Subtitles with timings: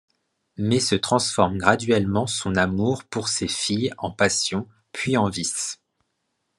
[0.57, 5.79] Mais ce transforme graduellement son amour pour ses filles en passion, puis en vice.